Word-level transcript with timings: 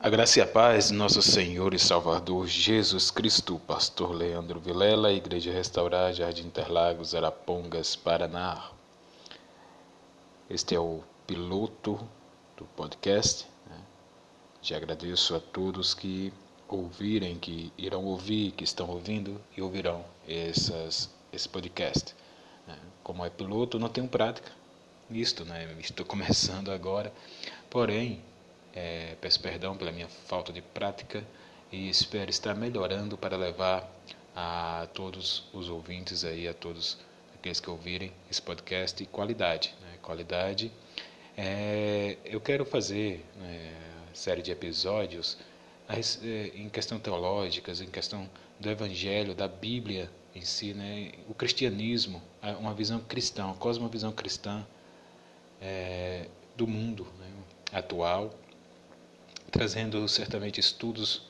A 0.00 0.08
graça 0.08 0.38
e 0.38 0.42
a 0.42 0.46
paz 0.46 0.90
de 0.90 0.94
nosso 0.94 1.20
Senhor 1.20 1.74
e 1.74 1.78
Salvador 1.78 2.46
Jesus 2.46 3.10
Cristo, 3.10 3.60
Pastor 3.66 4.12
Leandro 4.12 4.60
Vilela, 4.60 5.12
Igreja 5.12 5.52
Restaurar, 5.52 6.14
Jardim 6.14 6.46
Interlagos, 6.46 7.16
Arapongas, 7.16 7.96
Paraná. 7.96 8.70
Este 10.48 10.76
é 10.76 10.78
o 10.78 11.02
piloto 11.26 11.98
do 12.56 12.64
podcast. 12.76 13.44
Né? 13.68 13.76
Já 14.62 14.76
agradeço 14.76 15.34
a 15.34 15.40
todos 15.40 15.94
que 15.94 16.32
ouvirem, 16.68 17.36
que 17.36 17.72
irão 17.76 18.04
ouvir, 18.04 18.52
que 18.52 18.62
estão 18.62 18.88
ouvindo 18.88 19.40
e 19.56 19.62
ouvirão 19.62 20.04
essas, 20.28 21.10
esse 21.32 21.48
podcast. 21.48 22.14
Né? 22.68 22.78
Como 23.02 23.24
é 23.24 23.30
piloto, 23.30 23.80
não 23.80 23.88
tenho 23.88 24.06
prática 24.06 24.52
nisto, 25.10 25.44
né? 25.44 25.68
Estou 25.80 26.06
começando 26.06 26.70
agora, 26.70 27.12
porém 27.68 28.22
é, 28.74 29.16
peço 29.20 29.40
perdão 29.40 29.76
pela 29.76 29.90
minha 29.90 30.08
falta 30.08 30.52
de 30.52 30.60
prática 30.60 31.24
e 31.70 31.88
espero 31.88 32.30
estar 32.30 32.54
melhorando 32.54 33.16
para 33.16 33.36
levar 33.36 33.90
a 34.34 34.86
todos 34.94 35.44
os 35.52 35.68
ouvintes 35.68 36.24
aí, 36.24 36.46
a 36.46 36.54
todos 36.54 36.98
aqueles 37.34 37.60
que 37.60 37.68
ouvirem 37.68 38.12
esse 38.30 38.40
podcast, 38.40 39.04
qualidade. 39.06 39.74
Né? 39.80 39.98
Qualidade. 40.00 40.70
É, 41.36 42.16
eu 42.24 42.40
quero 42.40 42.64
fazer 42.64 43.24
né, 43.36 43.74
série 44.12 44.42
de 44.42 44.50
episódios 44.50 45.38
é, 45.88 46.46
em 46.54 46.68
questão 46.68 46.98
teológicas, 46.98 47.80
em 47.80 47.86
questão 47.86 48.28
do 48.58 48.70
Evangelho, 48.70 49.34
da 49.34 49.48
Bíblia 49.48 50.10
em 50.34 50.42
si, 50.42 50.74
né? 50.74 51.12
o 51.28 51.34
cristianismo, 51.34 52.22
uma 52.60 52.74
visão 52.74 53.00
cristã, 53.00 53.46
uma 53.46 53.54
cosmovisão 53.54 54.12
cristã 54.12 54.66
é, 55.60 56.26
do 56.56 56.66
mundo 56.66 57.06
né? 57.18 57.26
atual 57.72 58.34
trazendo 59.50 60.06
certamente 60.08 60.60
estudos, 60.60 61.22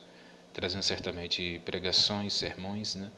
trazendo 0.53 0.83
certamente 0.83 1.61
pregações, 1.65 2.33
sermões, 2.33 2.95
né? 2.95 3.11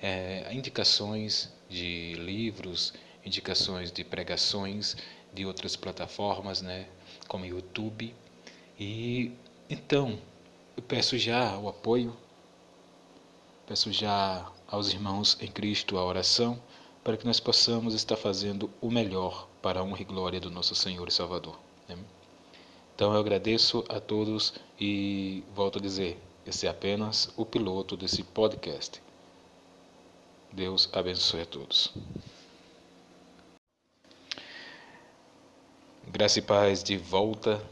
É, 0.00 0.48
indicações 0.52 1.52
de 1.68 2.14
livros, 2.14 2.94
indicações 3.24 3.90
de 3.92 4.04
pregações 4.04 4.96
de 5.32 5.44
outras 5.44 5.76
plataformas, 5.76 6.62
né? 6.62 6.86
Como 7.28 7.44
YouTube. 7.44 8.14
E 8.78 9.32
então 9.68 10.18
eu 10.76 10.82
peço 10.82 11.18
já 11.18 11.58
o 11.58 11.68
apoio, 11.68 12.16
peço 13.66 13.92
já 13.92 14.50
aos 14.68 14.92
irmãos 14.92 15.36
em 15.40 15.48
Cristo 15.48 15.98
a 15.98 16.04
oração 16.04 16.60
para 17.02 17.16
que 17.16 17.24
nós 17.24 17.38
possamos 17.38 17.94
estar 17.94 18.16
fazendo 18.16 18.70
o 18.80 18.90
melhor 18.90 19.48
para 19.62 19.80
a 19.80 19.82
honra 19.82 20.02
e 20.02 20.04
glória 20.04 20.40
do 20.40 20.50
nosso 20.50 20.74
Senhor 20.74 21.06
e 21.06 21.12
Salvador. 21.12 21.58
Amém? 21.88 22.15
Então 22.96 23.12
eu 23.12 23.20
agradeço 23.20 23.84
a 23.90 24.00
todos 24.00 24.54
e 24.80 25.44
volto 25.54 25.78
a 25.78 25.82
dizer, 25.82 26.18
esse 26.46 26.66
é 26.66 26.70
apenas 26.70 27.30
o 27.36 27.44
piloto 27.44 27.94
desse 27.94 28.22
podcast. 28.22 29.02
Deus 30.50 30.88
abençoe 30.94 31.42
a 31.42 31.44
todos. 31.44 31.92
Graça 36.08 36.38
e 36.38 36.42
paz 36.42 36.82
de 36.82 36.96
volta, 36.96 37.62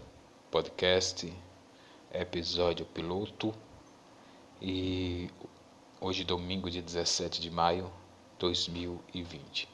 podcast, 0.50 1.32
episódio 2.12 2.84
piloto. 2.84 3.54
E 4.60 5.30
hoje, 6.02 6.22
domingo, 6.22 6.70
dia 6.70 6.82
17 6.82 7.40
de 7.40 7.50
maio 7.50 7.84
de 7.84 8.40
2020. 8.40 9.70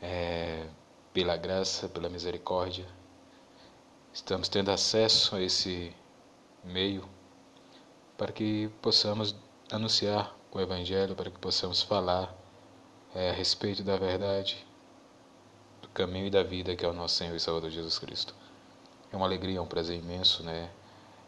É, 0.00 0.66
pela 1.12 1.36
graça, 1.36 1.86
pela 1.86 2.08
misericórdia 2.08 2.86
estamos 4.14 4.48
tendo 4.48 4.70
acesso 4.70 5.34
a 5.34 5.42
esse 5.42 5.92
meio 6.62 7.06
para 8.16 8.30
que 8.30 8.70
possamos 8.80 9.34
anunciar 9.72 10.32
o 10.52 10.60
Evangelho, 10.60 11.16
para 11.16 11.28
que 11.28 11.38
possamos 11.38 11.82
falar 11.82 12.32
é, 13.12 13.30
a 13.30 13.32
respeito 13.32 13.82
da 13.82 13.96
verdade, 13.96 14.64
do 15.82 15.88
caminho 15.88 16.28
e 16.28 16.30
da 16.30 16.44
vida 16.44 16.76
que 16.76 16.84
é 16.84 16.88
o 16.88 16.92
nosso 16.92 17.16
Senhor 17.16 17.34
e 17.34 17.40
Salvador 17.40 17.70
Jesus 17.70 17.98
Cristo. 17.98 18.32
É 19.12 19.16
uma 19.16 19.26
alegria, 19.26 19.58
é 19.58 19.60
um 19.60 19.66
prazer 19.66 19.98
imenso, 19.98 20.44
né? 20.44 20.70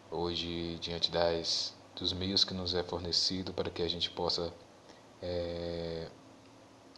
Hoje, 0.08 0.78
diante 0.80 1.10
das, 1.10 1.74
dos 1.96 2.12
meios 2.12 2.44
que 2.44 2.54
nos 2.54 2.72
é 2.72 2.84
fornecido 2.84 3.52
para 3.52 3.68
que 3.68 3.82
a 3.82 3.88
gente 3.88 4.10
possa 4.10 4.54
é, 5.20 6.08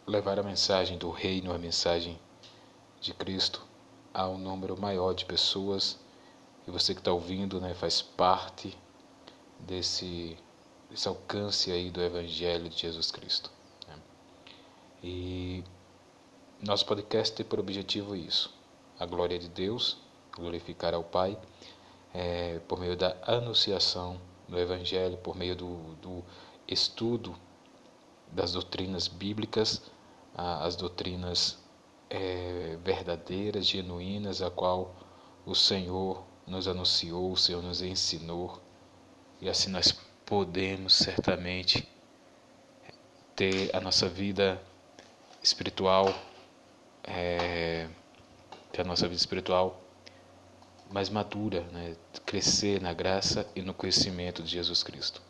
levar 0.06 0.38
a 0.38 0.42
mensagem 0.42 0.98
do 0.98 1.10
Reino, 1.10 1.50
a 1.50 1.58
mensagem 1.58 2.20
de 3.00 3.14
Cristo 3.14 3.67
a 4.12 4.26
um 4.28 4.38
número 4.38 4.80
maior 4.80 5.12
de 5.12 5.24
pessoas 5.24 5.98
e 6.66 6.70
você 6.70 6.94
que 6.94 7.00
está 7.00 7.12
ouvindo 7.12 7.60
né, 7.60 7.74
faz 7.74 8.02
parte 8.02 8.76
desse, 9.58 10.36
desse 10.90 11.08
alcance 11.08 11.72
aí 11.72 11.90
do 11.90 12.02
Evangelho 12.02 12.68
de 12.68 12.78
Jesus 12.78 13.10
Cristo. 13.10 13.50
Né? 13.86 13.96
E 15.02 15.64
nosso 16.60 16.84
podcast 16.84 17.34
tem 17.34 17.46
por 17.46 17.58
objetivo 17.58 18.14
isso, 18.14 18.54
a 18.98 19.06
glória 19.06 19.38
de 19.38 19.48
Deus, 19.48 19.96
glorificar 20.36 20.92
ao 20.92 21.02
Pai, 21.02 21.38
é, 22.12 22.58
por 22.68 22.78
meio 22.78 22.96
da 22.96 23.16
anunciação 23.22 24.20
do 24.48 24.58
Evangelho, 24.58 25.16
por 25.18 25.36
meio 25.36 25.56
do, 25.56 25.76
do 26.02 26.24
estudo 26.66 27.34
das 28.30 28.52
doutrinas 28.52 29.08
bíblicas, 29.08 29.82
as 30.34 30.76
doutrinas 30.76 31.58
é, 32.10 32.76
verdadeiras, 32.82 33.66
genuínas, 33.66 34.42
a 34.42 34.50
qual 34.50 34.94
o 35.44 35.54
Senhor 35.54 36.24
nos 36.46 36.66
anunciou, 36.66 37.32
o 37.32 37.36
Senhor 37.36 37.62
nos 37.62 37.82
ensinou, 37.82 38.60
e 39.40 39.48
assim 39.48 39.70
nós 39.70 39.92
podemos 40.24 40.94
certamente 40.94 41.88
ter 43.36 43.74
a 43.74 43.80
nossa 43.80 44.08
vida 44.08 44.60
espiritual, 45.42 46.12
é, 47.04 47.88
ter 48.72 48.82
a 48.82 48.84
nossa 48.84 49.06
vida 49.06 49.20
espiritual 49.20 49.80
mais 50.90 51.08
madura, 51.08 51.62
né? 51.72 51.96
crescer 52.26 52.80
na 52.80 52.92
graça 52.92 53.46
e 53.54 53.62
no 53.62 53.72
conhecimento 53.72 54.42
de 54.42 54.50
Jesus 54.50 54.82
Cristo. 54.82 55.22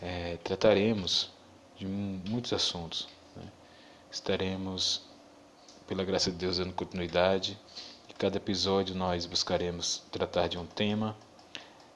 É, 0.00 0.36
trataremos 0.42 1.30
de 1.76 1.86
muitos 1.86 2.52
assuntos. 2.52 3.08
Né? 3.36 3.44
Estaremos 4.10 5.11
pela 5.86 6.04
graça 6.04 6.30
de 6.30 6.36
Deus, 6.36 6.58
dando 6.58 6.72
continuidade. 6.72 7.58
Em 8.08 8.12
cada 8.14 8.36
episódio 8.36 8.94
nós 8.94 9.26
buscaremos 9.26 10.02
tratar 10.10 10.48
de 10.48 10.58
um 10.58 10.66
tema. 10.66 11.16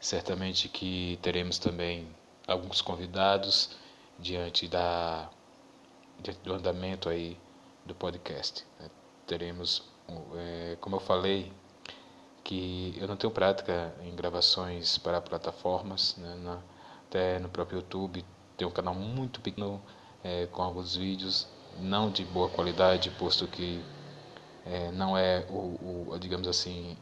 Certamente 0.00 0.68
que 0.68 1.18
teremos 1.22 1.58
também 1.58 2.08
alguns 2.46 2.80
convidados 2.80 3.70
diante 4.18 4.68
da 4.68 5.30
diante 6.20 6.40
do 6.40 6.54
andamento 6.54 7.08
aí 7.08 7.38
do 7.84 7.94
podcast. 7.94 8.64
Né? 8.80 8.90
Teremos, 9.26 9.82
é, 10.36 10.76
como 10.80 10.96
eu 10.96 11.00
falei, 11.00 11.52
que 12.42 12.96
eu 12.98 13.08
não 13.08 13.16
tenho 13.16 13.32
prática 13.32 13.94
em 14.02 14.14
gravações 14.14 14.98
para 14.98 15.20
plataformas, 15.20 16.16
né? 16.16 16.34
Na, 16.36 16.62
até 17.08 17.38
no 17.38 17.48
próprio 17.48 17.78
YouTube 17.78 18.24
tem 18.56 18.66
um 18.66 18.70
canal 18.70 18.94
muito 18.94 19.40
pequeno 19.40 19.82
é, 20.24 20.46
com 20.46 20.62
alguns 20.62 20.96
vídeos 20.96 21.48
não 21.80 22.10
de 22.10 22.24
boa 22.24 22.48
qualidade, 22.48 23.10
posto 23.10 23.46
que 23.46 23.82
é, 24.64 24.90
não 24.90 25.16
é 25.16 25.46
o, 25.48 26.10
o, 26.12 26.18
digamos 26.18 26.48
assim, 26.48 26.96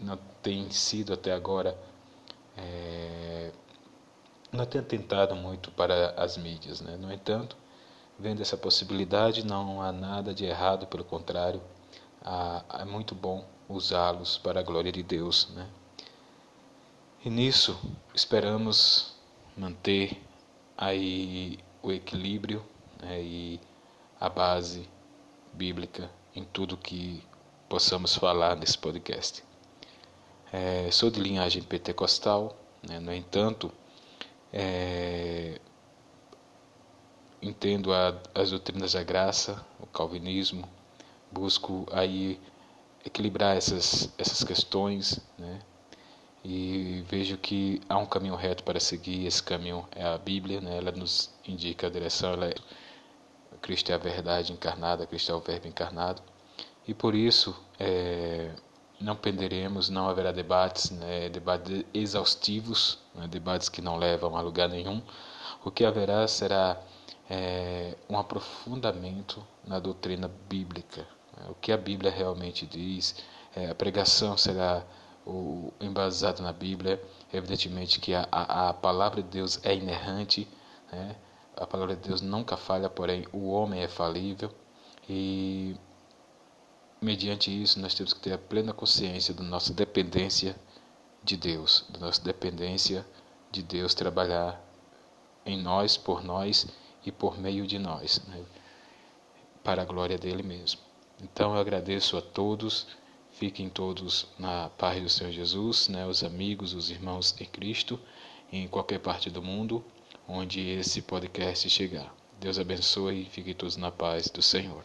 não 0.00 0.18
tem 0.42 0.70
sido 0.70 1.12
até 1.12 1.32
agora, 1.32 1.76
é, 2.56 3.52
não 4.52 4.64
tem 4.64 4.82
tentado 4.82 5.34
muito 5.34 5.70
para 5.70 6.10
as 6.16 6.36
mídias. 6.36 6.80
Né? 6.80 6.96
No 6.96 7.12
entanto, 7.12 7.56
vendo 8.18 8.40
essa 8.40 8.56
possibilidade, 8.56 9.44
não 9.44 9.82
há 9.82 9.92
nada 9.92 10.32
de 10.32 10.44
errado, 10.44 10.86
pelo 10.86 11.04
contrário, 11.04 11.60
há, 12.24 12.64
é 12.80 12.84
muito 12.84 13.14
bom 13.14 13.44
usá-los 13.68 14.38
para 14.38 14.60
a 14.60 14.62
glória 14.62 14.92
de 14.92 15.02
Deus. 15.02 15.48
Né? 15.54 15.68
E 17.24 17.28
nisso 17.28 17.78
esperamos 18.14 19.14
manter 19.56 20.22
aí 20.76 21.58
o 21.82 21.92
equilíbrio 21.92 22.64
né, 23.00 23.20
e 23.22 23.60
a 24.20 24.28
base 24.28 24.88
bíblica 25.52 26.10
em 26.34 26.44
tudo 26.44 26.76
que 26.76 27.22
possamos 27.68 28.14
falar 28.14 28.56
nesse 28.56 28.76
podcast. 28.78 29.42
É, 30.52 30.90
sou 30.90 31.10
de 31.10 31.20
linhagem 31.20 31.62
pentecostal, 31.62 32.56
né, 32.86 32.98
no 32.98 33.12
entanto, 33.12 33.72
é, 34.52 35.60
entendo 37.42 37.92
a, 37.92 38.20
as 38.34 38.50
doutrinas 38.50 38.92
da 38.92 39.02
graça, 39.02 39.64
o 39.80 39.86
calvinismo, 39.86 40.68
busco 41.30 41.86
aí 41.92 42.40
equilibrar 43.04 43.56
essas, 43.56 44.12
essas 44.18 44.42
questões, 44.44 45.20
né, 45.38 45.60
e 46.48 47.04
vejo 47.08 47.36
que 47.36 47.80
há 47.88 47.98
um 47.98 48.06
caminho 48.06 48.36
reto 48.36 48.62
para 48.62 48.78
seguir. 48.78 49.26
Esse 49.26 49.42
caminho 49.42 49.84
é 49.90 50.04
a 50.04 50.16
Bíblia, 50.16 50.60
né? 50.60 50.76
ela 50.76 50.92
nos 50.92 51.28
indica 51.44 51.88
a 51.88 51.90
direção. 51.90 52.34
Ela 52.34 52.46
é, 52.46 52.54
Cristo 53.60 53.90
é 53.90 53.94
a 53.94 53.98
verdade 53.98 54.52
encarnada, 54.52 55.06
Cristo 55.08 55.32
é 55.32 55.34
o 55.34 55.40
Verbo 55.40 55.66
encarnado. 55.66 56.22
E 56.86 56.94
por 56.94 57.16
isso 57.16 57.56
é, 57.80 58.52
não 59.00 59.16
perderemos, 59.16 59.88
não 59.88 60.08
haverá 60.08 60.30
debates, 60.30 60.90
né, 60.90 61.28
debates 61.28 61.84
exaustivos, 61.92 63.00
né, 63.12 63.26
debates 63.26 63.68
que 63.68 63.82
não 63.82 63.96
levam 63.96 64.36
a 64.36 64.40
lugar 64.40 64.68
nenhum. 64.68 65.02
O 65.64 65.70
que 65.72 65.84
haverá 65.84 66.28
será 66.28 66.80
é, 67.28 67.96
um 68.08 68.16
aprofundamento 68.16 69.44
na 69.66 69.80
doutrina 69.80 70.30
bíblica, 70.48 71.04
o 71.48 71.54
que 71.54 71.72
a 71.72 71.76
Bíblia 71.76 72.12
realmente 72.12 72.64
diz. 72.66 73.16
É, 73.56 73.68
a 73.68 73.74
pregação 73.74 74.36
será 74.36 74.84
o, 75.26 75.72
embasada 75.80 76.42
na 76.42 76.52
Bíblia. 76.52 77.02
Evidentemente 77.32 78.00
que 78.00 78.14
a, 78.14 78.26
a, 78.30 78.68
a 78.70 78.74
palavra 78.74 79.22
de 79.22 79.28
Deus 79.28 79.60
é 79.62 79.74
inerrante, 79.74 80.48
né, 80.92 81.16
a 81.56 81.66
palavra 81.66 81.96
de 81.96 82.08
Deus 82.08 82.20
nunca 82.20 82.56
falha, 82.56 82.88
porém 82.88 83.26
o 83.32 83.48
homem 83.50 83.82
é 83.82 83.88
falível 83.88 84.50
e 85.08 85.74
mediante 87.00 87.50
isso 87.50 87.80
nós 87.80 87.94
temos 87.94 88.12
que 88.12 88.20
ter 88.20 88.32
a 88.32 88.38
plena 88.38 88.72
consciência 88.72 89.34
da 89.34 89.42
nossa 89.42 89.72
dependência 89.72 90.56
de 91.22 91.36
Deus, 91.36 91.84
da 91.88 91.98
nossa 91.98 92.22
dependência 92.22 93.06
de 93.50 93.62
Deus 93.62 93.94
trabalhar 93.94 94.62
em 95.44 95.60
nós, 95.60 95.96
por 95.96 96.22
nós 96.22 96.66
e 97.04 97.10
por 97.10 97.38
meio 97.38 97.66
de 97.66 97.78
nós, 97.78 98.20
né? 98.28 98.44
para 99.62 99.82
a 99.82 99.84
glória 99.84 100.18
dele 100.18 100.42
mesmo. 100.42 100.80
Então 101.22 101.54
eu 101.54 101.60
agradeço 101.60 102.16
a 102.16 102.20
todos, 102.20 102.86
fiquem 103.38 103.68
todos 103.68 104.26
na 104.38 104.70
paz 104.70 105.02
do 105.02 105.08
Senhor 105.08 105.32
Jesus, 105.32 105.88
né? 105.88 106.06
os 106.06 106.24
amigos, 106.24 106.72
os 106.72 106.90
irmãos 106.90 107.34
em 107.38 107.44
Cristo, 107.44 108.00
em 108.50 108.66
qualquer 108.66 108.98
parte 108.98 109.30
do 109.30 109.42
mundo 109.42 109.84
onde 110.26 110.60
esse 110.60 111.02
podcast 111.02 111.68
chegar. 111.68 112.14
Deus 112.40 112.58
abençoe 112.58 113.22
e 113.22 113.24
fiquem 113.26 113.54
todos 113.54 113.76
na 113.76 113.90
paz 113.90 114.28
do 114.28 114.42
Senhor. 114.42 114.82